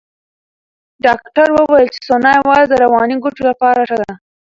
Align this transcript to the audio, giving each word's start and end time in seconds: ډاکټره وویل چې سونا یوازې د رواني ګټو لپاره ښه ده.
ډاکټره 1.05 1.51
وویل 1.55 1.87
چې 1.95 1.99
سونا 2.07 2.29
یوازې 2.39 2.65
د 2.69 2.73
رواني 2.83 3.15
ګټو 3.23 3.41
لپاره 3.49 3.81
ښه 3.89 3.97
ده. 4.01 4.11